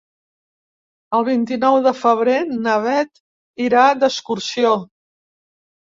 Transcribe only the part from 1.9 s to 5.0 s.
febrer na Bet irà d'excursió.